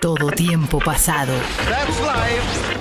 Todo 0.00 0.30
tiempo 0.30 0.78
pasado. 0.78 1.32
That's 1.68 2.00
life. 2.00 2.78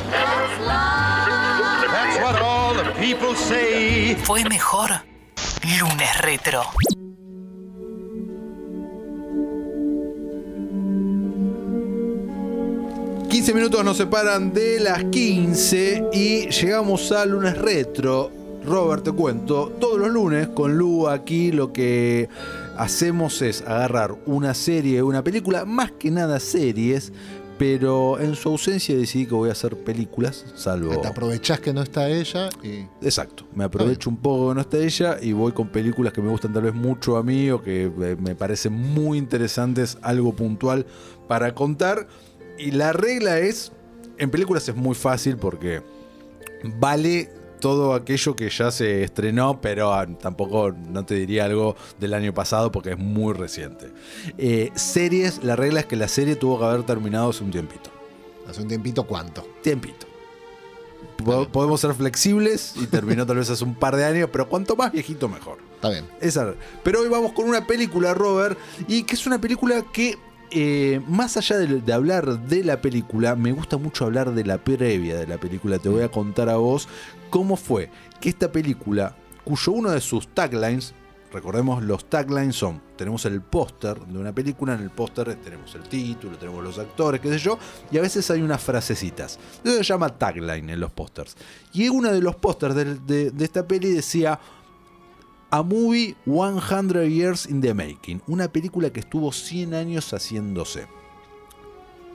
That's 1.91 2.21
what 2.21 2.41
all 2.41 2.75
the 2.75 2.91
people 2.99 3.35
say. 3.35 4.15
Fue 4.23 4.43
mejor 4.43 4.91
lunes 5.79 6.21
retro. 6.21 6.61
...15 13.29 13.53
minutos 13.53 13.83
nos 13.83 13.97
separan 13.97 14.53
de 14.53 14.79
las 14.79 15.03
15 15.05 16.09
y 16.11 16.49
llegamos 16.49 17.11
a 17.11 17.25
lunes 17.25 17.57
retro. 17.57 18.36
Robert, 18.67 19.01
te 19.01 19.13
cuento, 19.13 19.71
todos 19.79 19.97
los 19.97 20.09
lunes 20.09 20.49
con 20.49 20.77
Lu 20.77 21.07
aquí 21.07 21.53
lo 21.53 21.71
que 21.71 22.27
hacemos 22.75 23.41
es 23.41 23.61
agarrar 23.61 24.17
una 24.25 24.53
serie, 24.53 25.01
una 25.03 25.23
película, 25.23 25.63
más 25.63 25.91
que 25.91 26.11
nada 26.11 26.37
series, 26.41 27.13
pero 27.57 28.19
en 28.19 28.35
su 28.35 28.49
ausencia 28.49 28.97
decidí 28.97 29.25
que 29.25 29.35
voy 29.35 29.47
a 29.47 29.53
hacer 29.53 29.77
películas, 29.77 30.45
salvo... 30.55 30.99
Te 30.99 31.07
aprovechás 31.07 31.61
que 31.61 31.71
no 31.71 31.81
está 31.81 32.09
ella 32.09 32.49
y. 32.61 32.85
Exacto, 33.01 33.45
me 33.55 33.63
aprovecho 33.63 34.09
un 34.09 34.17
poco 34.17 34.49
que 34.49 34.55
no 34.55 34.61
está 34.61 34.77
ella 34.79 35.17
y 35.21 35.31
voy 35.31 35.53
con 35.53 35.69
películas 35.69 36.11
que 36.11 36.21
me 36.21 36.29
gustan 36.29 36.51
tal 36.51 36.63
vez 36.63 36.73
mucho 36.73 37.15
a 37.15 37.23
mí 37.23 37.49
o 37.49 37.63
que 37.63 37.85
eh, 37.85 38.17
me 38.19 38.35
parecen 38.35 38.73
muy 38.73 39.17
interesantes, 39.17 39.97
algo 40.01 40.35
puntual 40.35 40.85
para 41.29 41.55
contar. 41.55 42.09
Y 42.59 42.71
la 42.71 42.91
regla 42.91 43.39
es, 43.39 43.71
en 44.17 44.29
películas 44.29 44.67
es 44.67 44.75
muy 44.75 44.93
fácil 44.93 45.37
porque 45.37 45.81
vale 46.79 47.36
todo 47.59 47.93
aquello 47.93 48.35
que 48.35 48.49
ya 48.49 48.71
se 48.71 49.03
estrenó, 49.03 49.59
pero 49.61 49.93
ah, 49.93 50.05
tampoco 50.07 50.71
no 50.71 51.05
te 51.05 51.15
diría 51.15 51.45
algo 51.45 51.75
del 51.99 52.13
año 52.13 52.33
pasado 52.33 52.71
porque 52.71 52.91
es 52.91 52.97
muy 52.97 53.33
reciente. 53.33 53.91
Eh, 54.37 54.71
series, 54.75 55.43
la 55.43 55.55
regla 55.55 55.81
es 55.81 55.85
que 55.85 55.95
la 55.95 56.07
serie 56.07 56.35
tuvo 56.35 56.59
que 56.59 56.65
haber 56.65 56.83
terminado 56.83 57.29
hace 57.29 57.43
un 57.43 57.51
tiempito. 57.51 57.89
Hace 58.49 58.61
un 58.61 58.67
tiempito, 58.67 59.03
¿cuánto? 59.05 59.45
Tiempito. 59.61 60.07
Po- 61.23 61.47
Podemos 61.49 61.81
ser 61.81 61.93
flexibles 61.93 62.73
y 62.81 62.87
terminó 62.87 63.25
tal 63.25 63.37
vez 63.37 63.49
hace 63.49 63.63
un 63.63 63.75
par 63.75 63.95
de 63.95 64.05
años, 64.05 64.29
pero 64.31 64.47
cuanto 64.47 64.75
más 64.75 64.91
viejito 64.91 65.27
mejor. 65.27 65.57
Está 65.75 65.89
bien. 65.89 66.05
Esa. 66.21 66.53
Pero 66.83 67.01
hoy 67.01 67.09
vamos 67.09 67.33
con 67.33 67.47
una 67.49 67.65
película, 67.67 68.13
Robert, 68.13 68.57
y 68.87 69.03
que 69.03 69.15
es 69.15 69.25
una 69.27 69.39
película 69.39 69.83
que, 69.91 70.17
eh, 70.51 71.01
más 71.07 71.37
allá 71.37 71.57
de, 71.57 71.93
hablar 71.93 72.47
de 72.47 72.63
la 72.63 72.81
película, 72.81 73.35
me 73.35 73.51
gusta 73.51 73.77
mucho 73.77 74.05
hablar 74.05 74.33
de 74.33 74.45
la 74.45 74.57
previa 74.57 75.17
de 75.17 75.27
la 75.27 75.37
película. 75.37 75.79
Te 75.79 75.89
voy 75.89 76.03
a 76.03 76.09
contar 76.09 76.49
a 76.49 76.57
vos 76.57 76.87
cómo 77.29 77.55
fue 77.55 77.89
que 78.19 78.29
esta 78.29 78.51
película, 78.51 79.15
cuyo 79.43 79.71
uno 79.73 79.91
de 79.91 80.01
sus 80.01 80.27
taglines, 80.29 80.93
recordemos 81.31 81.83
los 81.83 82.09
taglines 82.09 82.55
son, 82.55 82.81
tenemos 82.95 83.25
el 83.25 83.41
póster 83.41 83.99
de 83.99 84.17
una 84.17 84.33
película, 84.33 84.73
en 84.73 84.81
el 84.81 84.89
póster 84.89 85.35
tenemos 85.35 85.75
el 85.75 85.83
título, 85.83 86.37
tenemos 86.37 86.63
los 86.63 86.79
actores, 86.79 87.19
qué 87.19 87.29
sé 87.29 87.39
yo, 87.39 87.59
y 87.91 87.97
a 87.97 88.01
veces 88.01 88.29
hay 88.31 88.41
unas 88.41 88.61
frasecitas. 88.61 89.37
Eso 89.63 89.77
se 89.77 89.83
llama 89.83 90.17
tagline 90.17 90.69
en 90.69 90.79
los 90.79 90.91
pósters. 90.91 91.35
Y 91.73 91.89
uno 91.89 92.11
de 92.11 92.21
los 92.21 92.35
pósters 92.35 92.75
de 92.75 93.33
esta 93.39 93.67
peli 93.67 93.91
decía... 93.91 94.39
A 95.49 95.63
Movie 95.63 96.17
100 96.25 97.07
Years 97.09 97.45
in 97.45 97.61
the 97.61 97.73
Making, 97.73 98.21
una 98.27 98.49
película 98.49 98.89
que 98.89 98.99
estuvo 98.99 99.31
100 99.31 99.73
años 99.75 100.11
haciéndose. 100.11 100.87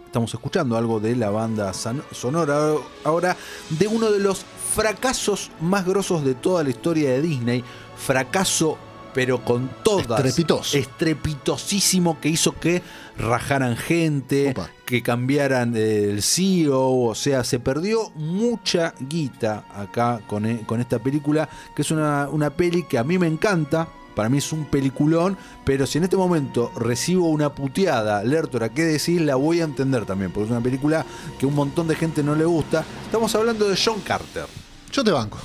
Estamos 0.04 0.34
escuchando 0.34 0.76
algo 0.76 1.00
de 1.00 1.16
la 1.16 1.30
banda 1.30 1.72
sonora 1.72 2.74
ahora 3.04 3.34
de 3.70 3.88
uno 3.88 4.10
de 4.10 4.18
los 4.18 4.44
fracasos 4.74 5.50
más 5.62 5.86
grosos 5.86 6.22
de 6.22 6.34
toda 6.34 6.62
la 6.62 6.68
historia 6.68 7.08
de 7.12 7.22
Disney. 7.22 7.64
Fracaso, 7.96 8.76
pero 9.14 9.44
con 9.44 9.70
todas. 9.82 10.24
Estrepitoso. 10.24 10.76
Estrepitosísimo 10.76 12.20
que 12.20 12.28
hizo 12.28 12.52
que 12.58 12.82
rajaran 13.18 13.76
gente, 13.76 14.50
Opa. 14.50 14.70
que 14.84 15.02
cambiaran 15.02 15.74
eh, 15.76 16.10
el 16.10 16.22
CEO. 16.22 17.00
O 17.06 17.14
sea, 17.14 17.44
se 17.44 17.58
perdió 17.60 18.10
mucha 18.14 18.94
guita 19.00 19.64
acá 19.74 20.20
con, 20.26 20.46
e- 20.46 20.62
con 20.66 20.80
esta 20.80 20.98
película, 20.98 21.48
que 21.74 21.82
es 21.82 21.90
una, 21.90 22.28
una 22.30 22.50
peli 22.50 22.84
que 22.84 22.98
a 22.98 23.04
mí 23.04 23.18
me 23.18 23.26
encanta. 23.26 23.88
Para 24.14 24.28
mí 24.28 24.36
es 24.38 24.52
un 24.52 24.66
peliculón, 24.66 25.38
pero 25.64 25.86
si 25.86 25.96
en 25.96 26.04
este 26.04 26.18
momento 26.18 26.70
recibo 26.76 27.30
una 27.30 27.54
puteada, 27.54 28.22
Lertora, 28.22 28.68
¿qué 28.68 28.82
decís? 28.84 29.18
La 29.22 29.36
voy 29.36 29.62
a 29.62 29.64
entender 29.64 30.04
también, 30.04 30.30
porque 30.30 30.44
es 30.44 30.50
una 30.50 30.60
película 30.60 31.06
que 31.38 31.46
un 31.46 31.54
montón 31.54 31.88
de 31.88 31.94
gente 31.96 32.22
no 32.22 32.34
le 32.34 32.44
gusta. 32.44 32.84
Estamos 33.06 33.34
hablando 33.34 33.66
de 33.66 33.78
John 33.82 34.00
Carter. 34.02 34.44
Yo 34.92 35.02
te 35.02 35.10
banco. 35.12 35.38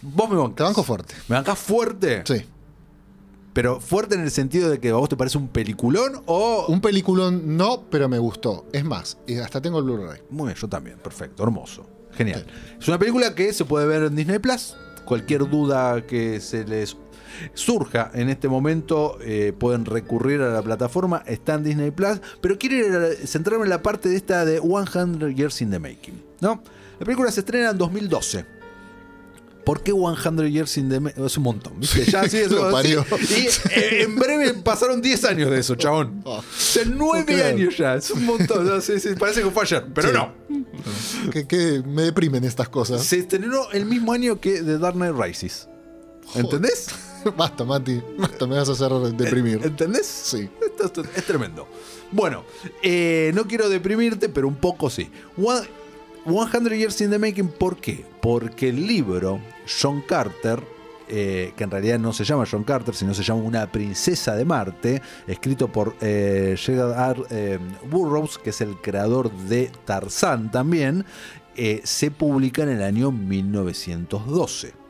Vos 0.00 0.30
me 0.30 0.36
bancás. 0.36 0.56
Te 0.56 0.62
banco 0.62 0.82
fuerte. 0.82 1.14
¿Me 1.28 1.36
bancás 1.36 1.58
fuerte? 1.58 2.22
Sí. 2.26 2.46
Pero 3.54 3.80
fuerte 3.80 4.16
en 4.16 4.20
el 4.20 4.32
sentido 4.32 4.68
de 4.68 4.80
que 4.80 4.90
a 4.90 4.94
vos 4.94 5.08
te 5.08 5.16
parece 5.16 5.38
un 5.38 5.48
peliculón 5.48 6.22
o... 6.26 6.66
Un 6.68 6.80
peliculón 6.80 7.56
no, 7.56 7.84
pero 7.88 8.08
me 8.08 8.18
gustó. 8.18 8.66
Es 8.72 8.84
más, 8.84 9.16
y 9.28 9.36
hasta 9.36 9.62
tengo 9.62 9.78
el 9.78 9.84
Blu-ray. 9.84 10.22
Muy 10.28 10.48
bien, 10.48 10.56
yo 10.56 10.68
también. 10.68 10.98
Perfecto, 10.98 11.44
hermoso. 11.44 11.86
Genial. 12.12 12.44
Es 12.78 12.88
una 12.88 12.98
película 12.98 13.34
que 13.34 13.52
se 13.52 13.64
puede 13.64 13.86
ver 13.86 14.02
en 14.02 14.16
Disney 14.16 14.40
Plus. 14.40 14.76
Cualquier 15.04 15.48
duda 15.48 16.04
que 16.04 16.40
se 16.40 16.64
les 16.64 16.96
surja 17.54 18.10
en 18.14 18.28
este 18.28 18.48
momento, 18.48 19.18
eh, 19.20 19.52
pueden 19.56 19.84
recurrir 19.84 20.40
a 20.40 20.48
la 20.48 20.62
plataforma. 20.62 21.22
Está 21.26 21.54
en 21.54 21.64
Disney 21.64 21.92
Plus. 21.92 22.20
Pero 22.40 22.58
quiero 22.58 23.14
centrarme 23.24 23.64
en 23.64 23.70
la 23.70 23.82
parte 23.82 24.08
de 24.08 24.16
esta 24.16 24.44
de 24.44 24.60
100 24.60 25.34
Years 25.34 25.62
in 25.62 25.70
the 25.70 25.78
Making. 25.78 26.22
¿no? 26.40 26.60
La 26.98 27.04
película 27.04 27.30
se 27.30 27.40
estrena 27.40 27.70
en 27.70 27.78
2012. 27.78 28.46
¿Por 29.64 29.82
qué 29.82 29.92
100 29.92 30.50
Years 30.52 30.76
in 30.76 30.88
the 30.88 31.00
Making? 31.00 31.24
Es 31.24 31.36
un 31.36 31.42
montón. 31.44 31.80
¿viste? 31.80 32.04
Ya, 32.04 32.28
sí, 32.28 32.38
es 32.38 32.50
Lo 32.52 32.66
un- 32.66 32.72
parió. 32.72 33.04
sí. 33.26 33.46
Y 33.46 33.70
eh, 33.78 34.02
en 34.02 34.16
breve 34.16 34.54
pasaron 34.54 35.00
10 35.00 35.24
años 35.24 35.50
de 35.50 35.58
eso, 35.60 35.74
chabón. 35.74 36.20
Oh. 36.24 36.38
O 36.38 36.44
sea, 36.56 36.84
9 36.86 37.24
Claro. 37.26 37.48
años 37.56 37.76
ya. 37.76 37.94
Es 37.94 38.10
un 38.10 38.24
montón. 38.24 38.66
¿no? 38.66 38.80
Sí, 38.80 39.00
sí, 39.00 39.10
parece 39.18 39.42
que 39.42 39.50
fue 39.50 39.62
ayer, 39.64 39.86
pero 39.94 40.12
no. 40.12 40.32
Que, 41.32 41.46
que 41.46 41.82
me 41.86 42.02
deprimen 42.02 42.44
estas 42.44 42.68
cosas. 42.68 43.02
Se 43.04 43.18
estrenó 43.18 43.70
el 43.72 43.86
mismo 43.86 44.12
año 44.12 44.38
que 44.40 44.62
The 44.62 44.78
Dark 44.78 44.94
Knight 44.96 45.14
Rises. 45.16 45.68
¿Entendés? 46.34 46.88
Basta, 47.36 47.64
Mati. 47.64 48.02
Basta, 48.18 48.46
me 48.46 48.56
vas 48.56 48.68
a 48.68 48.72
hacer 48.72 48.90
deprimir. 49.16 49.60
¿Entendés? 49.64 50.06
Sí. 50.06 50.48
Esto, 50.64 50.84
esto 50.86 51.02
es 51.16 51.24
tremendo. 51.24 51.66
Bueno, 52.10 52.44
eh, 52.82 53.32
no 53.34 53.46
quiero 53.46 53.68
deprimirte, 53.68 54.28
pero 54.28 54.46
un 54.46 54.56
poco 54.56 54.90
sí. 54.90 55.10
One- 55.42 55.66
100 56.24 56.68
Years 56.70 57.00
in 57.02 57.10
the 57.10 57.18
Making, 57.18 57.48
¿por 57.48 57.76
qué? 57.76 58.04
Porque 58.20 58.70
el 58.70 58.86
libro, 58.86 59.40
John 59.66 60.00
Carter, 60.00 60.62
eh, 61.06 61.52
que 61.54 61.64
en 61.64 61.70
realidad 61.70 61.98
no 61.98 62.14
se 62.14 62.24
llama 62.24 62.44
John 62.50 62.64
Carter, 62.64 62.94
sino 62.94 63.12
se 63.12 63.22
llama 63.22 63.42
Una 63.42 63.70
princesa 63.70 64.34
de 64.34 64.46
Marte, 64.46 65.02
escrito 65.26 65.68
por 65.68 65.94
eh, 66.00 66.56
Gerard 66.58 67.26
eh, 67.30 67.58
Burroughs, 67.90 68.38
que 68.38 68.50
es 68.50 68.60
el 68.62 68.76
creador 68.76 69.30
de 69.30 69.70
Tarzán 69.84 70.50
también, 70.50 71.04
eh, 71.56 71.82
se 71.84 72.10
publica 72.10 72.62
en 72.62 72.70
el 72.70 72.82
año 72.82 73.12
1912. 73.12 74.83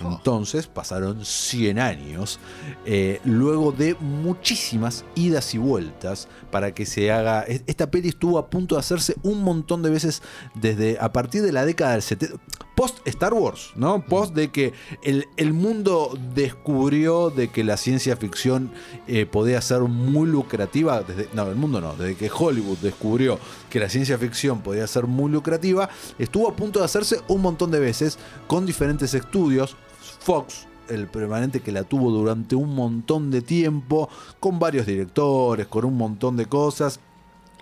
Entonces 0.00 0.66
pasaron 0.66 1.24
100 1.24 1.78
años, 1.78 2.38
eh, 2.84 3.20
luego 3.24 3.72
de 3.72 3.94
muchísimas 4.00 5.04
idas 5.14 5.54
y 5.54 5.58
vueltas 5.58 6.28
para 6.50 6.74
que 6.74 6.86
se 6.86 7.10
haga... 7.10 7.42
Esta 7.42 7.90
peli 7.90 8.08
estuvo 8.08 8.38
a 8.38 8.48
punto 8.48 8.74
de 8.74 8.80
hacerse 8.80 9.16
un 9.22 9.42
montón 9.42 9.82
de 9.82 9.90
veces 9.90 10.22
desde 10.54 10.98
a 11.00 11.12
partir 11.12 11.42
de 11.42 11.52
la 11.52 11.64
década 11.64 11.92
del 11.92 12.02
70... 12.02 12.36
Post 12.76 12.98
Star 13.06 13.32
Wars, 13.32 13.72
¿no? 13.74 14.04
Post 14.04 14.34
de 14.34 14.50
que 14.50 14.74
el, 15.02 15.24
el 15.38 15.54
mundo 15.54 16.16
descubrió 16.34 17.30
de 17.30 17.48
que 17.48 17.64
la 17.64 17.78
ciencia 17.78 18.16
ficción 18.18 18.70
eh, 19.08 19.24
podía 19.24 19.62
ser 19.62 19.80
muy 19.80 20.28
lucrativa. 20.28 21.00
Desde, 21.00 21.26
no, 21.32 21.48
el 21.48 21.56
mundo 21.56 21.80
no, 21.80 21.94
desde 21.96 22.16
que 22.16 22.30
Hollywood 22.30 22.76
descubrió 22.82 23.38
que 23.70 23.80
la 23.80 23.88
ciencia 23.88 24.18
ficción 24.18 24.60
podía 24.60 24.86
ser 24.86 25.06
muy 25.06 25.32
lucrativa, 25.32 25.88
estuvo 26.18 26.50
a 26.50 26.54
punto 26.54 26.80
de 26.80 26.84
hacerse 26.84 27.22
un 27.28 27.40
montón 27.40 27.70
de 27.70 27.80
veces 27.80 28.18
con 28.46 28.66
diferentes 28.66 29.14
estudios. 29.14 29.74
Fox, 30.20 30.66
el 30.88 31.08
permanente 31.08 31.60
que 31.60 31.72
la 31.72 31.84
tuvo 31.84 32.10
durante 32.10 32.54
un 32.54 32.74
montón 32.74 33.30
de 33.30 33.42
tiempo, 33.42 34.08
con 34.40 34.58
varios 34.58 34.86
directores, 34.86 35.66
con 35.66 35.84
un 35.84 35.96
montón 35.96 36.36
de 36.36 36.46
cosas. 36.46 37.00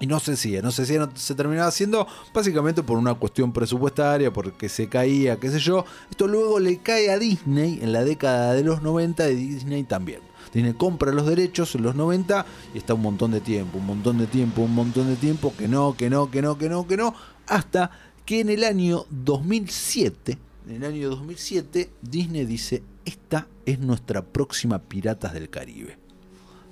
Y 0.01 0.09
no 0.09 0.19
se 0.19 0.33
hacía, 0.33 0.61
no 0.61 0.73
se 0.73 0.83
hacía, 0.83 0.99
no 0.99 1.11
se 1.15 1.35
terminaba 1.37 1.69
haciendo 1.69 2.07
básicamente 2.35 2.83
por 2.83 2.99
una 2.99 3.15
cuestión 3.15 3.53
presupuestaria, 3.53 4.33
porque 4.33 4.69
se 4.69 4.89
caía, 4.89 5.39
qué 5.39 5.51
sé 5.51 5.61
yo. 5.61 5.85
Esto 6.11 6.27
luego 6.27 6.59
le 6.59 6.79
cae 6.79 7.11
a 7.11 7.19
Disney 7.19 7.79
en 7.81 7.93
la 7.93 8.05
década 8.05 8.55
de 8.55 8.65
los 8.65 8.83
90 8.83 9.31
y 9.31 9.37
Disney 9.37 9.85
también. 9.85 10.21
Disney 10.53 10.75
compra 10.75 11.13
los 11.13 11.27
derechos 11.27 11.75
en 11.77 11.83
los 11.83 11.95
90 11.95 12.45
y 12.75 12.79
está 12.79 12.95
un 12.95 13.03
montón 13.03 13.31
de 13.31 13.41
tiempo, 13.41 13.79
un 13.79 13.87
montón 13.87 14.19
de 14.19 14.27
tiempo, 14.27 14.63
un 14.63 14.75
montón 14.75 15.07
de 15.09 15.17
tiempo, 15.17 15.55
que 15.57 15.69
no, 15.69 15.97
que 15.97 16.11
no, 16.11 16.31
que 16.31 16.43
no, 16.43 16.59
que 16.59 16.69
no, 16.69 16.87
que 16.89 16.97
no, 16.97 17.15
hasta 17.47 17.91
que 18.27 18.41
en 18.41 18.49
el 18.49 18.65
año 18.65 19.05
2007, 19.11 20.39
en 20.69 20.77
el 20.77 20.85
año 20.85 21.11
2007, 21.11 21.91
Disney 22.03 22.45
dice, 22.47 22.83
esta 23.05 23.47
es 23.67 23.79
nuestra 23.79 24.23
próxima 24.25 24.79
Piratas 24.79 25.33
del 25.35 25.51
Caribe. 25.51 25.99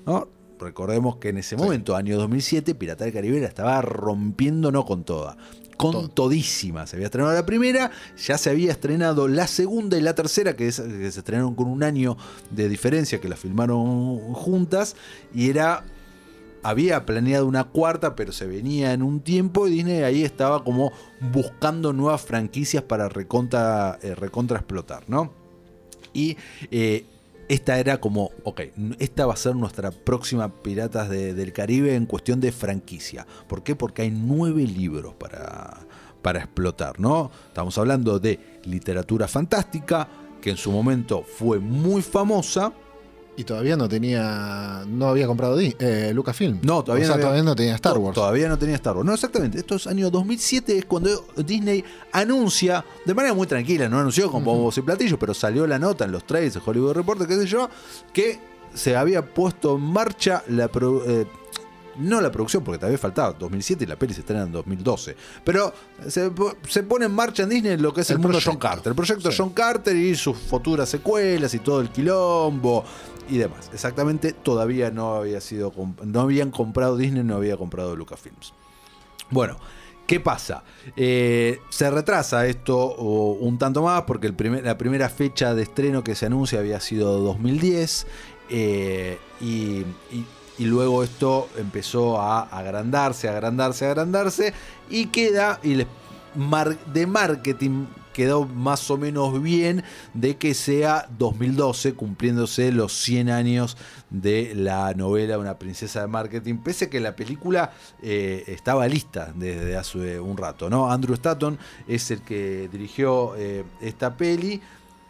¿No? 0.07 0.29
Recordemos 0.59 1.17
que 1.17 1.31
en 1.31 1.39
ese 1.39 1.57
momento, 1.57 1.97
año 1.97 2.17
2007, 2.19 2.75
Pirata 2.77 3.05
del 3.05 3.13
Caribe 3.13 3.41
la 3.41 3.49
estaba 3.49 3.83
rompiendo 3.83 4.71
no 4.71 4.85
con 4.87 5.03
toda, 5.03 5.37
con 5.77 5.93
Todo. 5.93 6.09
todísima. 6.09 6.87
Se 6.87 6.95
había 6.97 7.07
estrenado 7.07 7.35
la 7.35 7.45
primera, 7.45 7.91
ya 8.17 8.39
se 8.39 8.51
había 8.51 8.71
estrenado 8.71 9.27
la 9.27 9.49
segunda 9.49 9.99
y 9.99 10.01
la 10.03 10.15
tercera, 10.15 10.55
que, 10.55 10.69
es- 10.69 10.81
que 10.81 11.11
se 11.11 11.19
estrenaron 11.19 11.55
con 11.57 11.67
un 11.67 11.83
año 11.83 12.17
de 12.51 12.69
diferencia, 12.69 13.21
que 13.21 13.29
la 13.29 13.37
filmaron 13.37 14.19
juntas, 14.35 14.95
y 15.35 15.51
era 15.51 15.85
había 16.63 17.05
planeado 17.07 17.47
una 17.47 17.65
cuarta, 17.65 18.15
pero 18.15 18.33
se 18.33 18.47
venía 18.47 18.93
en 18.93 19.03
un 19.03 19.21
tiempo 19.21 19.67
y 19.67 19.71
Disney 19.73 20.03
ahí 20.03 20.23
estaba 20.25 20.63
como 20.65 20.93
buscando 21.33 21.93
nuevas 21.93 22.23
franquicias 22.23 22.83
para 22.85 23.09
recontra, 23.09 23.99
eh, 24.03 24.15
recontra 24.15 24.59
explotar, 24.59 25.05
¿no? 25.09 25.33
Y 26.13 26.37
eh, 26.71 27.05
esta 27.49 27.79
era 27.79 28.01
como, 28.01 28.31
ok, 28.45 28.61
esta 28.99 29.27
va 29.27 29.35
a 29.35 29.37
ser 29.37 29.57
nuestra 29.57 29.91
próxima 29.91 30.63
Piratas 30.63 31.09
de- 31.09 31.35
del 31.35 31.53
Caribe 31.53 31.95
en 31.97 32.07
cuestión 32.07 32.41
de 32.41 32.53
franquicia. 32.53 33.27
¿Por 33.49 33.63
qué? 33.63 33.75
Porque 33.75 34.03
hay 34.03 34.11
nueve 34.11 34.63
libros 34.63 35.15
para, 35.15 35.79
para 36.23 36.39
explotar, 36.41 37.01
¿no? 37.01 37.31
Estamos 37.49 37.77
hablando 37.79 38.19
de 38.19 38.39
literatura 38.65 39.27
fantástica, 39.27 40.09
que 40.41 40.51
en 40.51 40.57
su 40.57 40.71
momento 40.71 41.25
fue 41.25 41.59
muy 41.59 42.03
famosa. 42.03 42.73
Y 43.35 43.45
todavía 43.45 43.77
no 43.79 43.89
tenía. 43.89 44.85
No 44.87 45.09
había 45.09 45.27
comprado 45.27 45.59
eh, 45.59 46.11
Lucasfilm. 46.15 46.59
No, 46.63 46.85
todavía 46.85 47.05
o 47.05 47.07
sea, 47.07 47.09
no 47.09 47.15
había- 47.15 47.25
todavía 47.25 47.43
no 47.45 47.57
tenía 47.57 47.75
Star 47.77 47.97
Wars. 47.99 48.15
Todavía 48.15 48.49
no 48.49 48.59
tenía 48.59 48.75
Star 48.75 48.95
Wars. 48.95 49.07
No, 49.07 49.15
exactamente. 49.15 49.59
Esto 49.59 49.77
es 49.77 49.87
año 49.87 50.11
2007, 50.11 50.77
es 50.79 50.85
cuando 50.85 51.25
Disney 51.37 51.83
anuncia, 52.13 52.85
de 53.07 53.15
manera 53.15 53.33
muy 53.35 53.47
tranquila, 53.47 53.89
no 53.89 53.99
anunció 53.99 54.31
con 54.31 54.45
bombos 54.45 54.77
y 54.77 54.83
platillos, 54.83 55.19
pero 55.19 55.33
salió 55.33 55.67
la 55.67 55.79
nota 55.79 56.05
en 56.05 56.13
los 56.13 56.25
trailers 56.27 56.55
de 56.55 56.61
Hollywood 56.65 56.93
Reporter, 56.93 57.27
qué 57.27 57.37
sé 57.37 57.47
yo, 57.47 57.71
que 58.13 58.39
se 58.75 58.97
había 58.97 59.25
puesto 59.25 59.77
en 59.77 59.83
marcha 59.83 60.43
la 60.49 60.69
pro- 60.69 61.03
eh, 61.07 61.27
no 61.99 62.21
la 62.21 62.31
producción, 62.33 62.65
porque 62.65 62.79
todavía 62.79 62.99
faltaba 62.99 63.33
2007 63.33 63.85
y 63.85 63.87
la 63.87 63.97
peli 63.97 64.15
se 64.15 64.21
estrena 64.21 64.43
en 64.43 64.53
2012. 64.53 65.15
Pero 65.45 65.73
se, 66.09 66.31
po- 66.31 66.55
se 66.69 66.83
pone 66.83 67.07
en 67.07 67.13
marcha 67.15 67.43
en 67.43 67.49
Disney 67.51 67.77
lo 67.77 67.93
que 67.93 68.01
es 68.03 68.11
el, 68.11 68.15
El 68.17 68.19
mundo 68.23 68.39
mundo 68.39 68.51
John. 68.51 68.59
Carter. 68.59 68.91
El 68.91 68.97
proyecto 68.97 69.31
Sí. 69.31 69.37
John 69.39 69.51
Carter 69.51 69.97
y 69.97 70.15
sus 70.15 70.37
futuras 70.39 70.89
secuelas 70.89 71.53
y 71.55 71.59
todo 71.59 71.81
el 71.81 71.91
quilombo 71.91 72.85
y 73.29 73.39
demás. 73.39 73.71
Exactamente, 73.73 74.33
todavía 74.33 74.91
no 74.91 75.15
había 75.15 75.41
sido 75.41 75.73
no 76.05 76.21
habían 76.21 76.51
comprado 76.51 76.97
Disney, 76.97 77.23
no 77.25 77.37
había 77.37 77.57
comprado 77.57 77.95
Lucasfilms. 77.95 78.53
Bueno, 79.31 79.57
¿qué 80.07 80.19
pasa? 80.21 80.65
Eh, 80.97 81.61
se 81.71 81.91
retrasa 81.91 82.47
esto 82.47 82.95
un 82.97 83.59
tanto 83.59 83.83
más 83.83 84.03
porque 84.03 84.27
el 84.27 84.35
primer- 84.35 84.65
la 84.65 84.77
primera 84.77 85.09
fecha 85.09 85.55
de 85.55 85.63
estreno 85.63 86.03
que 86.03 86.15
se 86.15 86.27
anuncia 86.27 86.59
había 86.59 86.81
sido 86.81 87.19
2010 87.21 88.07
eh, 88.51 89.19
y, 89.41 89.85
y- 90.11 90.27
y 90.59 90.65
luego 90.65 91.03
esto 91.03 91.49
empezó 91.57 92.21
a 92.21 92.43
agrandarse, 92.43 93.29
agrandarse, 93.29 93.87
agrandarse 93.87 94.55
y 94.91 95.07
queda 95.07 95.59
y 95.63 95.85
de 96.93 97.07
marketing 97.07 97.87
quedó 98.13 98.47
más 98.47 98.91
o 98.91 98.99
menos 98.99 99.43
bien 99.43 99.83
de 100.15 100.37
que 100.37 100.55
sea 100.55 101.09
2012 101.19 101.95
cumpliéndose 101.95 102.71
los 102.71 102.93
100 102.93 103.31
años 103.31 103.77
de 104.11 104.53
la 104.55 104.93
novela 104.95 105.39
Una 105.39 105.59
princesa 105.59 106.03
de 106.03 106.07
marketing, 106.07 106.59
pese 106.59 106.87
a 106.87 106.91
que 106.91 107.01
la 107.01 107.17
película 107.17 107.73
eh, 108.03 108.45
estaba 108.47 108.87
lista 108.87 109.33
desde 109.35 109.77
hace 109.77 110.21
un 110.21 110.37
rato, 110.37 110.69
¿no? 110.69 110.91
Andrew 110.91 111.15
Stanton 111.15 111.59
es 111.89 112.11
el 112.11 112.23
que 112.23 112.69
dirigió 112.71 113.35
eh, 113.37 113.65
esta 113.81 114.17
peli, 114.17 114.61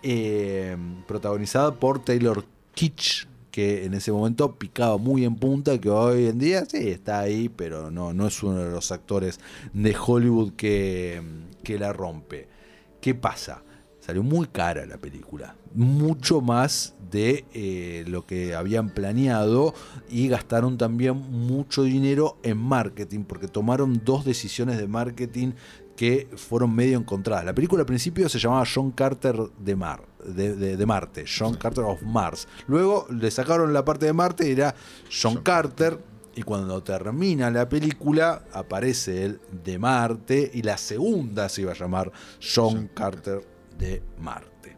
eh, 0.02 0.76
protagonizada 1.06 1.74
por 1.74 2.04
Taylor 2.04 2.44
Kitsch, 2.74 3.26
que 3.52 3.84
en 3.84 3.94
ese 3.94 4.10
momento 4.10 4.56
picaba 4.56 4.96
muy 4.96 5.24
en 5.24 5.36
punta, 5.36 5.78
que 5.78 5.90
hoy 5.90 6.26
en 6.26 6.38
día 6.38 6.64
sí 6.64 6.88
está 6.88 7.20
ahí, 7.20 7.48
pero 7.50 7.90
no, 7.90 8.12
no 8.14 8.26
es 8.26 8.42
uno 8.42 8.58
de 8.58 8.70
los 8.70 8.90
actores 8.90 9.38
de 9.74 9.94
Hollywood 9.94 10.54
que, 10.54 11.22
que 11.62 11.78
la 11.78 11.92
rompe. 11.92 12.48
¿Qué 13.00 13.14
pasa? 13.14 13.62
Salió 14.00 14.22
muy 14.22 14.46
cara 14.46 14.84
la 14.86 14.96
película, 14.96 15.54
mucho 15.74 16.40
más 16.40 16.94
de 17.12 17.44
eh, 17.52 18.04
lo 18.08 18.26
que 18.26 18.54
habían 18.54 18.88
planeado 18.88 19.74
y 20.10 20.28
gastaron 20.28 20.78
también 20.78 21.14
mucho 21.14 21.84
dinero 21.84 22.38
en 22.42 22.56
marketing 22.56 23.24
porque 23.24 23.48
tomaron 23.48 24.00
dos 24.04 24.24
decisiones 24.24 24.78
de 24.78 24.88
marketing 24.88 25.52
que 25.96 26.28
fueron 26.36 26.74
medio 26.74 26.98
encontradas. 26.98 27.44
La 27.44 27.54
película 27.54 27.80
al 27.82 27.86
principio 27.86 28.28
se 28.28 28.38
llamaba 28.38 28.64
John 28.72 28.90
Carter 28.92 29.36
de 29.58 29.76
Mar, 29.76 30.02
de, 30.24 30.54
de- 30.56 30.76
de 30.76 30.86
Marte, 30.86 31.24
John 31.26 31.54
Carter 31.56 31.84
of 31.84 32.02
Mars. 32.02 32.48
Luego 32.66 33.06
le 33.10 33.30
sacaron 33.30 33.72
la 33.72 33.84
parte 33.84 34.06
de 34.06 34.12
Marte 34.12 34.48
y 34.48 34.52
era 34.52 34.74
John 35.22 35.42
Carter. 35.42 35.98
Y 36.34 36.42
cuando 36.44 36.82
termina 36.82 37.50
la 37.50 37.68
película 37.68 38.44
aparece 38.54 39.24
el 39.26 39.40
de 39.64 39.78
Marte 39.78 40.50
y 40.54 40.62
la 40.62 40.78
segunda 40.78 41.48
se 41.50 41.60
iba 41.60 41.72
a 41.72 41.74
llamar 41.74 42.10
John 42.54 42.88
Carter 42.94 43.46
de 43.78 44.02
Marte. 44.18 44.76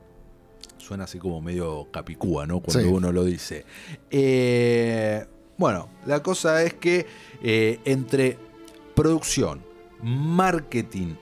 Suena 0.79 1.05
así 1.05 1.19
como 1.21 1.41
medio 1.41 1.87
capicúa, 1.93 2.45
¿no? 2.45 2.59
Cuando 2.61 2.83
Sí. 2.83 2.89
uno 2.93 3.13
lo 3.13 3.23
dice. 3.25 3.65
Eh, 4.11 5.25
bueno, 5.57 5.89
la 6.07 6.23
cosa 6.25 6.63
es 6.65 6.75
que 6.75 7.07
eh, 7.41 7.79
entre 7.85 8.37
producción, 8.97 9.63
marketing, 10.02 11.14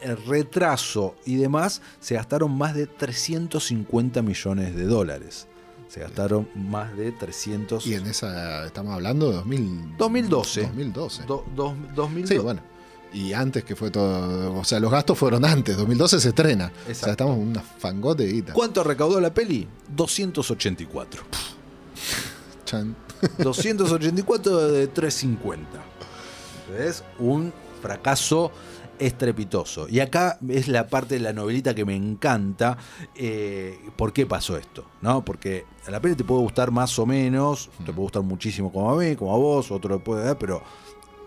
eh, 0.00 0.14
retraso 0.26 1.14
y 1.24 1.36
demás, 1.36 1.82
se 2.00 2.14
gastaron 2.14 2.56
más 2.56 2.74
de 2.74 2.86
350 2.86 4.22
millones 4.22 4.74
de 4.74 4.84
dólares. 4.84 5.46
Se 5.88 6.00
gastaron 6.00 6.48
más 6.54 6.96
de 6.96 7.12
300... 7.12 7.86
Y 7.86 7.94
en 7.94 8.06
esa. 8.06 8.64
Estamos 8.64 8.94
hablando 8.94 9.28
de 9.28 9.34
2000, 9.36 9.96
2012. 9.98 10.62
2012. 10.62 11.22
Do- 11.24 11.44
dos- 11.54 11.74
2012. 11.94 12.34
Sí, 12.34 12.38
bueno. 12.40 12.62
Y 13.12 13.34
antes 13.34 13.62
que 13.62 13.76
fue 13.76 13.90
todo. 13.90 14.54
O 14.58 14.64
sea, 14.64 14.80
los 14.80 14.90
gastos 14.90 15.18
fueron 15.18 15.44
antes. 15.44 15.76
2012 15.76 16.18
se 16.18 16.28
estrena. 16.30 16.72
O 16.86 16.88
Exacto. 16.88 16.94
sea, 17.04 17.10
estamos 17.10 17.36
en 17.36 17.48
una 17.48 17.60
fangote. 17.60 18.42
¿Cuánto 18.54 18.82
recaudó 18.82 19.20
la 19.20 19.34
peli? 19.34 19.68
284. 19.94 21.22
Chan. 22.64 22.96
284 23.38 24.68
de 24.68 24.86
350. 24.86 25.68
Es 26.78 27.04
un 27.18 27.52
fracaso 27.82 28.50
estrepitoso. 28.98 29.88
Y 29.88 30.00
acá 30.00 30.38
es 30.48 30.68
la 30.68 30.86
parte 30.86 31.14
de 31.14 31.20
la 31.20 31.32
novelita 31.32 31.74
que 31.74 31.84
me 31.84 31.96
encanta. 31.96 32.76
eh, 33.14 33.78
¿Por 33.96 34.12
qué 34.12 34.26
pasó 34.26 34.56
esto? 34.56 34.84
¿No? 35.00 35.24
Porque 35.24 35.64
a 35.86 35.90
la 35.90 36.00
peli 36.00 36.14
te 36.14 36.24
puede 36.24 36.40
gustar 36.42 36.70
más 36.70 36.98
o 36.98 37.06
menos, 37.06 37.68
te 37.78 37.86
puede 37.86 38.02
gustar 38.02 38.22
muchísimo 38.22 38.72
como 38.72 38.90
a 38.92 38.96
mí, 38.96 39.16
como 39.16 39.34
a 39.34 39.38
vos, 39.38 39.70
otro 39.70 39.96
le 39.96 40.00
puede 40.00 40.24
dar, 40.24 40.38
pero 40.38 40.62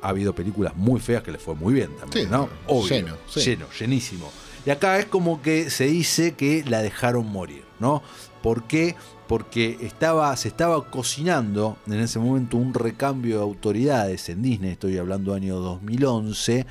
ha 0.02 0.10
habido 0.10 0.34
películas 0.34 0.75
muy 0.75 1.00
feas 1.00 1.24
que 1.24 1.31
les 1.31 1.42
fue 1.42 1.56
muy 1.56 1.74
bien 1.74 1.90
también, 2.00 2.25
Sí, 2.28 2.31
¿no? 2.31 2.48
Obvio, 2.68 2.88
lleno, 2.96 3.16
sí. 3.28 3.42
lleno, 3.42 3.66
llenísimo. 3.78 4.31
Y 4.66 4.69
acá 4.69 4.98
es 5.00 5.06
como 5.06 5.42
que 5.42 5.69
se 5.69 5.86
dice 5.86 6.34
que 6.34 6.63
la 6.68 6.81
dejaron 6.81 7.28
morir, 7.31 7.63
¿no? 7.80 8.02
¿Por 8.42 8.63
qué? 8.63 8.96
Porque 9.27 9.77
estaba, 9.81 10.36
se 10.38 10.48
estaba 10.48 10.89
cocinando 10.89 11.77
en 11.88 12.00
ese 12.00 12.19
momento 12.19 12.57
un 12.57 12.74
recambio 12.74 13.38
de 13.38 13.44
autoridades 13.44 14.30
en 14.30 14.42
Disney, 14.42 14.72
estoy 14.72 14.98
hablando 14.98 15.33
año 15.33 15.56
2011, 15.57 16.66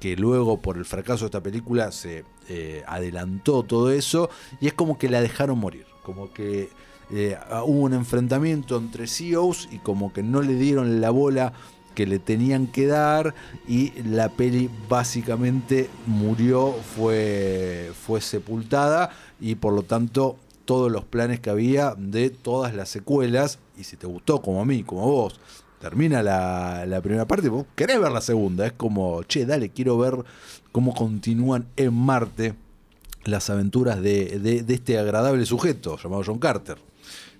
que 0.00 0.16
luego 0.16 0.60
por 0.60 0.76
el 0.76 0.84
fracaso 0.84 1.24
de 1.24 1.26
esta 1.26 1.42
película 1.42 1.92
se 1.92 2.24
eh, 2.48 2.82
adelantó 2.86 3.62
todo 3.62 3.92
eso 3.92 4.30
y 4.60 4.66
es 4.66 4.72
como 4.72 4.98
que 4.98 5.08
la 5.08 5.20
dejaron 5.20 5.58
morir, 5.58 5.86
como 6.02 6.32
que 6.32 6.70
eh, 7.12 7.36
hubo 7.64 7.82
un 7.82 7.92
enfrentamiento 7.92 8.76
entre 8.76 9.06
CEOs 9.06 9.68
y 9.70 9.78
como 9.78 10.12
que 10.12 10.22
no 10.22 10.42
le 10.42 10.54
dieron 10.54 11.00
la 11.00 11.10
bola 11.10 11.52
que 11.94 12.06
le 12.06 12.18
tenían 12.18 12.66
que 12.66 12.86
dar 12.86 13.34
y 13.68 13.90
la 14.02 14.30
peli 14.30 14.70
básicamente 14.88 15.90
murió, 16.06 16.72
fue, 16.96 17.92
fue 18.06 18.20
sepultada 18.20 19.10
y 19.40 19.56
por 19.56 19.74
lo 19.74 19.82
tanto 19.82 20.36
todos 20.70 20.88
los 20.92 21.04
planes 21.04 21.40
que 21.40 21.50
había 21.50 21.96
de 21.98 22.30
todas 22.30 22.72
las 22.76 22.88
secuelas 22.88 23.58
y 23.76 23.82
si 23.82 23.96
te 23.96 24.06
gustó 24.06 24.40
como 24.40 24.60
a 24.60 24.64
mí, 24.64 24.84
como 24.84 25.00
vos, 25.04 25.40
termina 25.80 26.22
la, 26.22 26.86
la 26.86 27.00
primera 27.02 27.26
parte, 27.26 27.48
vos 27.48 27.66
querés 27.74 27.98
ver 28.00 28.12
la 28.12 28.20
segunda, 28.20 28.66
es 28.68 28.72
como, 28.74 29.24
che, 29.24 29.46
dale, 29.46 29.70
quiero 29.70 29.98
ver 29.98 30.14
cómo 30.70 30.94
continúan 30.94 31.66
en 31.76 31.92
Marte 31.92 32.54
las 33.24 33.50
aventuras 33.50 34.00
de, 34.00 34.38
de- 34.38 34.62
de 34.62 34.74
este 34.74 34.96
agradable 34.96 35.44
sujeto 35.44 35.98
llamado 36.00 36.22
John 36.24 36.38
Carter. 36.38 36.78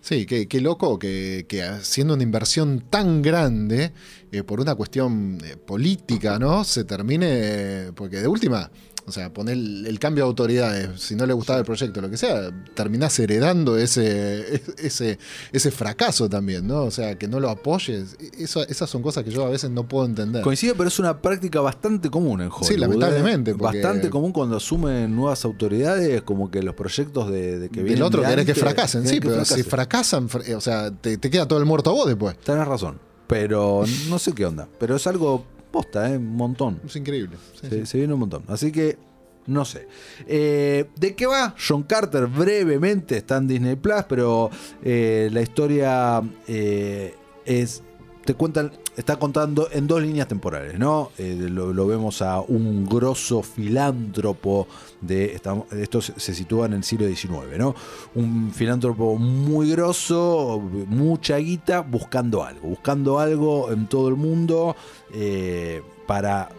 Sí, 0.00 0.26
qué, 0.26 0.48
qué 0.48 0.60
loco 0.60 0.98
que, 0.98 1.44
que 1.46 1.62
haciendo 1.62 2.14
una 2.14 2.22
inversión 2.24 2.82
tan 2.90 3.20
grande 3.22 3.92
eh, 4.32 4.42
por 4.42 4.58
una 4.60 4.74
cuestión 4.74 5.38
eh, 5.44 5.56
política, 5.56 6.38
¿no? 6.38 6.64
Se 6.64 6.82
termine. 6.84 7.26
eh, 7.30 7.92
porque 7.94 8.16
de 8.16 8.26
última, 8.26 8.70
o 9.06 9.12
sea, 9.12 9.32
poner 9.32 9.54
el, 9.54 9.86
el 9.86 9.98
cambio 9.98 10.24
de 10.24 10.28
autoridades, 10.28 11.00
si 11.00 11.16
no 11.16 11.26
le 11.26 11.32
gustaba 11.32 11.58
el 11.58 11.64
proyecto, 11.64 12.00
lo 12.00 12.10
que 12.10 12.16
sea, 12.16 12.50
terminás 12.74 13.18
heredando 13.18 13.76
ese, 13.76 14.62
ese, 14.78 15.18
ese 15.52 15.70
fracaso 15.70 16.28
también, 16.28 16.66
¿no? 16.66 16.82
O 16.84 16.90
sea, 16.90 17.16
que 17.18 17.26
no 17.26 17.40
lo 17.40 17.50
apoyes. 17.50 18.16
Eso- 18.38 18.66
esas 18.68 18.88
son 18.88 19.02
cosas 19.02 19.24
que 19.24 19.30
yo 19.30 19.44
a 19.44 19.48
veces 19.50 19.70
no 19.70 19.88
puedo 19.88 20.06
entender. 20.06 20.42
Coincide, 20.42 20.74
pero 20.76 20.88
es 20.88 20.98
una 20.98 21.20
práctica 21.20 21.60
bastante 21.60 22.10
común 22.10 22.40
en 22.42 22.48
Hollywood. 22.48 22.66
Sí, 22.68 22.76
lamentablemente, 22.76 23.50
¿eh? 23.52 23.54
porque- 23.58 23.78
Bastante 23.82 24.10
común 24.10 24.32
cuando 24.32 24.56
asumen 24.56 25.14
nuevas 25.14 25.44
autoridades, 25.44 26.22
como 26.22 26.50
que 26.50 26.62
los 26.62 26.74
proyectos 26.74 27.30
de, 27.30 27.58
de 27.58 27.68
que 27.68 27.76
vienen. 27.82 27.94
Del 27.94 28.02
otro 28.02 28.22
de 28.22 28.28
querés 28.28 28.46
que 28.46 28.54
fracasen, 28.54 29.06
sí, 29.06 29.18
que 29.20 29.28
pero 29.28 29.44
si 29.44 29.62
fracasan, 29.62 30.28
fr- 30.28 30.46
eh, 30.48 30.54
o 30.54 30.60
sea, 30.60 30.90
te, 30.90 31.16
te 31.18 31.30
queda 31.30 31.46
todo 31.48 31.58
el 31.58 31.64
muerto 31.64 31.90
a 31.90 31.92
vos 31.94 32.06
después. 32.06 32.36
Tenés 32.38 32.66
razón. 32.66 32.98
Pero 33.26 33.84
no 34.08 34.18
sé 34.18 34.32
qué 34.32 34.44
onda. 34.46 34.68
Pero 34.78 34.96
es 34.96 35.06
algo 35.06 35.44
posta, 35.70 36.12
¿eh? 36.12 36.16
Un 36.16 36.36
montón. 36.36 36.80
Es 36.84 36.96
increíble. 36.96 37.36
Sí, 37.60 37.68
Se, 37.68 37.70
sí. 37.80 37.86
se 37.86 37.98
viene 37.98 38.14
un 38.14 38.20
montón. 38.20 38.44
Así 38.48 38.70
que, 38.72 38.98
no 39.46 39.64
sé. 39.64 39.86
Eh, 40.26 40.86
¿De 40.96 41.14
qué 41.14 41.26
va? 41.26 41.54
John 41.58 41.82
Carter 41.84 42.26
brevemente 42.26 43.16
está 43.16 43.36
en 43.38 43.48
Disney 43.48 43.76
Plus, 43.76 44.04
pero 44.08 44.50
eh, 44.82 45.28
la 45.32 45.40
historia 45.42 46.22
eh, 46.46 47.14
es 47.44 47.82
te 48.24 48.34
cuentan, 48.34 48.70
está 48.96 49.18
contando 49.18 49.68
en 49.72 49.86
dos 49.86 50.02
líneas 50.02 50.28
temporales, 50.28 50.78
¿no? 50.78 51.10
Eh, 51.18 51.36
lo, 51.50 51.86
vemos 51.86 52.20
a 52.22 52.40
un 52.40 52.86
grosso 52.86 53.42
filántropo 53.42 54.68
de, 55.00 55.34
estamos- 55.34 55.72
esto 55.72 56.02
se 56.02 56.18
se 56.20 56.34
sitúa 56.34 56.66
en 56.66 56.74
el 56.74 56.84
siglo 56.84 57.06
XIX, 57.08 57.58
¿no? 57.58 57.74
Un 58.14 58.50
filántropo 58.52 59.16
muy 59.16 59.70
grosso, 59.70 60.60
mucha 60.86 61.38
guita, 61.38 61.80
buscando 61.80 62.44
algo, 62.44 62.68
buscando 62.68 63.18
algo 63.18 63.72
en 63.72 63.86
todo 63.88 64.08
el 64.08 64.16
mundo 64.16 64.76
eh, 65.14 65.82
para 66.06 66.50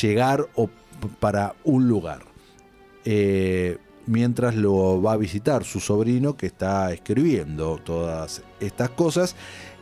llegar 0.00 0.48
o 0.54 0.70
para 1.18 1.54
un 1.64 1.88
lugar. 1.88 2.22
Eh, 3.04 3.78
mientras 4.06 4.54
lo 4.54 5.00
va 5.00 5.12
a 5.12 5.16
visitar 5.16 5.64
su 5.64 5.80
sobrino 5.80 6.36
que 6.36 6.46
está 6.46 6.92
escribiendo 6.92 7.78
todas 7.82 8.42
estas 8.60 8.90
cosas 8.90 9.36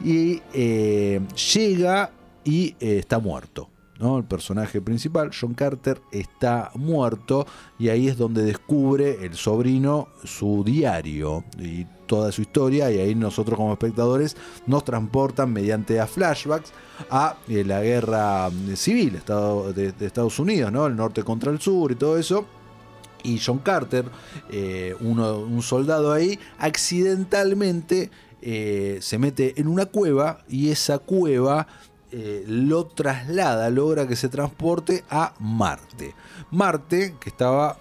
y 0.05 0.43
eh, 0.53 1.21
llega 1.55 2.13
y 2.45 2.77
eh, 2.81 2.99
está 2.99 3.19
muerto. 3.19 3.69
¿no? 4.01 4.17
El 4.17 4.25
personaje 4.25 4.81
principal, 4.81 5.31
John 5.39 5.55
Carter, 5.55 6.01
está 6.11 6.71
muerto 6.75 7.47
y 7.79 7.91
ahí 7.91 8.09
es 8.09 8.17
donde 8.17 8.43
descubre 8.43 9.25
el 9.25 9.35
sobrino 9.35 10.09
su 10.25 10.65
diario 10.65 11.45
y 11.59 11.85
toda 12.07 12.33
su 12.33 12.41
historia 12.41 12.91
y 12.91 12.99
ahí 12.99 13.15
nosotros 13.15 13.57
como 13.57 13.73
espectadores 13.73 14.37
nos 14.67 14.85
transportan 14.85 15.53
mediante 15.53 16.01
a 16.01 16.07
flashbacks 16.07 16.73
a 17.11 17.37
eh, 17.47 17.63
la 17.63 17.83
guerra 17.83 18.49
eh, 18.49 18.75
civil 18.75 19.21
de 19.23 19.95
Estados 20.01 20.39
Unidos, 20.39 20.73
¿no? 20.73 20.87
el 20.87 20.97
norte 20.97 21.23
contra 21.23 21.53
el 21.53 21.61
sur 21.61 21.93
y 21.93 21.95
todo 21.95 22.17
eso 22.17 22.47
y 23.25 23.39
John 23.39 23.59
Carter, 23.59 24.05
eh, 24.51 24.95
uno- 25.01 25.39
un 25.41 25.63
soldado 25.63 26.13
ahí, 26.13 26.39
accidentalmente 26.59 28.11
eh, 28.43 28.99
se 29.03 29.19
mete 29.19 29.61
en 29.61 29.69
una 29.69 29.87
cueva 29.87 30.45
y 30.49 30.71
esa 30.71 30.99
cueva 30.99 31.67
eh, 32.13 32.43
lo 32.47 32.87
traslada, 32.87 33.71
logra 33.71 34.09
que 34.09 34.17
se 34.17 34.29
transporte 34.29 35.05
a 35.11 35.35
Marte. 35.39 36.15
Marte, 36.51 37.15
que 37.21 37.29
estaba 37.29 37.79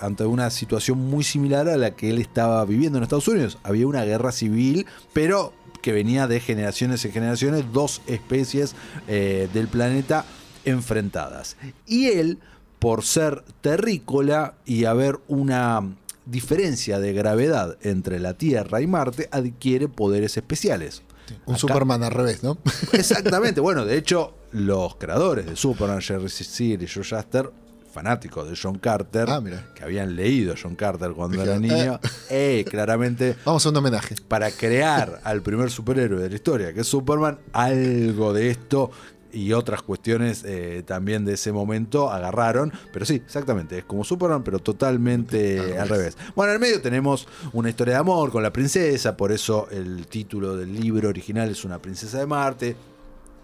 ante 0.00 0.24
una 0.24 0.50
situación 0.50 0.98
muy 0.98 1.22
similar 1.22 1.68
a 1.68 1.76
la 1.76 1.92
que 1.94 2.10
él 2.10 2.18
estaba 2.18 2.64
viviendo 2.64 2.98
en 2.98 3.04
Estados 3.04 3.28
Unidos. 3.28 3.58
Había 3.62 3.86
una 3.86 4.02
guerra 4.02 4.32
civil, 4.32 4.86
pero 5.12 5.52
que 5.80 5.92
venía 5.92 6.26
de 6.26 6.40
generaciones 6.40 7.04
en 7.04 7.12
generaciones, 7.12 7.64
dos 7.72 8.02
especies 8.08 8.74
del 9.06 9.68
planeta 9.68 10.24
enfrentadas. 10.64 11.56
Y 11.86 12.06
él, 12.08 12.38
por 12.82 13.04
ser 13.04 13.42
terrícola 13.60 14.54
y 14.66 14.84
haber 14.84 15.18
una 15.28 15.94
diferencia 16.26 16.98
de 16.98 17.12
gravedad 17.12 17.76
entre 17.82 18.18
la 18.20 18.34
Tierra 18.34 18.80
y 18.80 18.86
Marte, 18.86 19.28
adquiere 19.32 19.88
poderes 19.88 20.36
especiales. 20.36 21.02
Un 21.46 21.54
Acá- 21.54 21.60
Superman 21.60 22.02
al 22.02 22.10
revés, 22.10 22.42
¿no? 22.42 22.58
Exactamente, 22.92 23.60
bueno, 23.62 23.84
de 23.84 23.96
hecho, 23.96 24.34
los 24.52 24.96
creadores 24.96 25.46
de 25.46 25.56
Superman, 25.56 26.00
Jerry 26.00 26.28
Siegel 26.28 26.82
y 26.82 26.86
Joe 26.88 27.02
Shuster, 27.04 27.50
fanáticos 27.92 28.48
de 28.50 28.56
John 28.60 28.78
Carter, 28.78 29.26
Ah, 29.28 29.42
que 29.74 29.84
habían 29.84 30.16
leído 30.16 30.54
John 30.60 30.74
Carter 30.76 31.12
cuando 31.12 31.42
era 31.42 31.58
Dijeron, 31.58 31.82
niño, 31.84 32.00
eh, 32.30 32.64
claramente 32.70 33.36
Vamos 33.44 33.64
a 33.66 33.68
un 33.68 33.76
homenaje. 33.76 34.14
para 34.28 34.50
crear 34.50 35.20
al 35.24 35.42
primer 35.42 35.70
superhéroe 35.70 36.20
de 36.22 36.28
la 36.30 36.34
historia, 36.34 36.72
que 36.72 36.80
es 36.80 36.86
Superman, 36.88 37.38
algo 37.52 38.32
de 38.32 38.50
esto 38.50 38.90
y 39.32 39.52
otras 39.52 39.82
cuestiones 39.82 40.44
eh, 40.44 40.82
también 40.86 41.24
de 41.24 41.34
ese 41.34 41.52
momento 41.52 42.10
agarraron. 42.10 42.72
Pero 42.92 43.04
sí, 43.04 43.14
exactamente, 43.14 43.78
es 43.78 43.84
como 43.84 44.04
Superman, 44.04 44.42
pero 44.42 44.58
totalmente 44.58 45.78
al 45.78 45.88
revés. 45.88 46.16
Bueno, 46.34 46.52
en 46.52 46.56
el 46.56 46.60
medio 46.60 46.80
tenemos 46.80 47.26
una 47.52 47.70
historia 47.70 47.94
de 47.94 48.00
amor 48.00 48.30
con 48.30 48.42
la 48.42 48.52
princesa, 48.52 49.16
por 49.16 49.32
eso 49.32 49.68
el 49.70 50.06
título 50.06 50.56
del 50.56 50.78
libro 50.78 51.08
original 51.08 51.50
es 51.50 51.64
Una 51.64 51.78
princesa 51.78 52.18
de 52.18 52.26
Marte. 52.26 52.76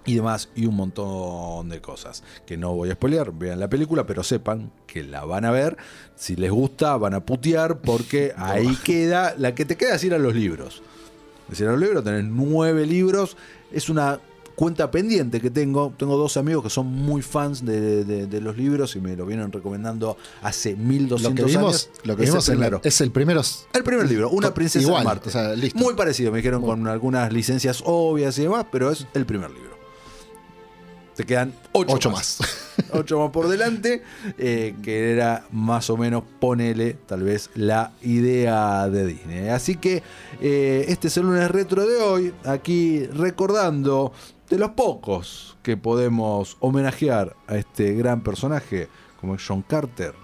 Y 0.07 0.14
demás, 0.14 0.49
y 0.54 0.64
un 0.64 0.75
montón 0.75 1.68
de 1.68 1.83
cosas 1.83 2.23
que 2.47 2.57
no 2.57 2.73
voy 2.73 2.88
a 2.88 2.95
spoilear. 2.95 3.30
Vean 3.30 3.61
la 3.61 3.68
película, 3.68 4.07
pero 4.07 4.23
sepan 4.23 4.73
que 4.87 5.02
la 5.02 5.26
van 5.26 5.45
a 5.45 5.50
ver. 5.50 5.76
Si 6.16 6.35
les 6.35 6.50
gusta, 6.50 6.97
van 6.97 7.12
a 7.12 7.26
putear, 7.26 7.80
porque 7.80 8.33
ahí 8.38 8.75
queda. 8.83 9.35
La 9.37 9.54
que 9.54 9.66
te 9.66 9.76
queda 9.76 9.97
es 9.97 10.04
ir 10.04 10.14
a 10.14 10.18
los 10.18 10.35
libros. 10.35 10.83
Es 11.45 11.50
decir, 11.50 11.66
a 11.66 11.73
los 11.73 11.80
libros 11.80 12.04
tenés 12.04 12.25
nueve 12.25 12.87
libros. 12.87 13.37
Es 13.71 13.90
una 13.90 14.18
cuenta 14.58 14.90
pendiente 14.90 15.40
que 15.40 15.50
tengo. 15.50 15.92
Tengo 15.96 16.16
dos 16.16 16.36
amigos 16.36 16.64
que 16.64 16.70
son 16.70 16.88
muy 16.88 17.22
fans 17.22 17.64
de, 17.64 18.04
de- 18.04 18.26
de 18.26 18.40
los 18.40 18.56
libros 18.56 18.96
y 18.96 19.00
me 19.00 19.14
lo 19.14 19.24
vienen 19.24 19.52
recomendando 19.52 20.16
hace 20.42 20.74
1200 20.74 21.22
Lo 21.22 21.34
que 21.36 21.44
vimos, 21.44 21.64
años. 21.86 21.90
lo 22.02 22.16
que 22.16 22.22
Es 22.24 22.28
el 22.28 22.32
vimos 22.32 22.48
en 22.48 22.54
la- 22.54 22.58
primero. 22.66 22.80
es 22.82 23.00
el 23.00 23.10
primero. 23.12 23.42
El 23.72 23.84
primer 23.84 24.08
libro, 24.08 24.30
Una 24.30 24.52
princesa 24.52 24.84
igual, 24.84 25.02
de 25.02 25.04
Marte. 25.06 25.28
o 25.28 25.32
sea, 25.32 25.54
listo. 25.54 25.78
Muy 25.78 25.94
parecido, 25.94 26.32
me 26.32 26.38
dijeron 26.38 26.60
con 26.62 26.88
algunas 26.88 27.32
licencias 27.32 27.82
obvias 27.86 28.36
y 28.38 28.42
demás, 28.42 28.66
pero 28.72 28.90
es 28.90 29.06
el 29.14 29.24
primer 29.26 29.50
libro. 29.50 29.68
Te 31.14 31.24
quedan 31.24 31.52
ocho, 31.72 31.94
Ocho 31.94 32.10
más. 32.10 32.38
más. 32.40 32.90
Ocho 32.92 33.18
más 33.18 33.30
por 33.30 33.48
delante, 33.48 34.02
eh, 34.38 34.76
que 34.82 35.12
era 35.12 35.46
más 35.50 35.90
o 35.90 35.96
menos, 35.96 36.22
ponele, 36.40 36.96
tal 37.06 37.22
vez, 37.24 37.50
la 37.54 37.92
idea 38.02 38.88
de 38.88 39.04
Disney. 39.06 39.48
Así 39.48 39.76
que 39.76 40.02
eh, 40.40 40.84
este 40.88 41.08
es 41.08 41.16
el 41.16 41.24
lunes 41.26 41.50
retro 41.50 41.84
de 41.86 41.96
hoy, 41.96 42.32
aquí 42.44 43.04
recordando 43.06 44.12
de 44.48 44.58
los 44.58 44.70
pocos 44.70 45.56
que 45.62 45.76
podemos 45.76 46.56
homenajear 46.60 47.36
a 47.46 47.56
este 47.56 47.92
gran 47.92 48.22
personaje 48.22 48.88
como 49.20 49.34
es 49.34 49.46
John 49.46 49.62
Carter 49.62 50.14